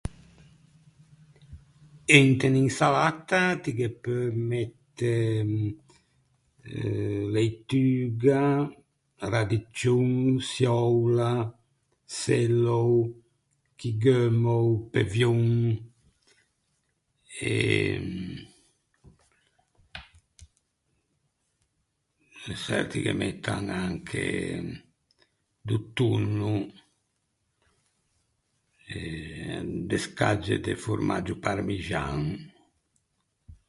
[2.13, 5.13] E inte unn’insalatta ti ghe peu mette
[7.33, 8.41] leituga,
[9.33, 10.11] radiccion,
[10.49, 11.31] çioula,
[12.19, 12.91] sellao,
[13.77, 15.43] chigheumao, pevion
[17.51, 17.55] e
[22.63, 24.23] çerti ghe mettan anche
[25.67, 26.53] do tonno
[28.97, 28.99] e
[29.89, 32.21] de scagge de formaggio parmixan.